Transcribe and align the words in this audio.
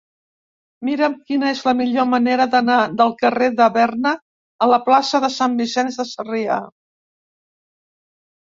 Mira'm 0.87 1.17
quina 1.27 1.51
és 1.55 1.61
la 1.67 1.73
millor 1.81 2.07
manera 2.13 2.47
d'anar 2.55 2.79
del 3.03 3.13
carrer 3.21 3.51
de 3.61 3.69
Berna 3.77 4.15
a 4.67 4.71
la 4.73 4.81
plaça 4.89 5.23
de 5.29 5.31
Sant 5.39 5.61
Vicenç 5.63 6.01
de 6.03 6.09
Sarrià. 6.15 6.61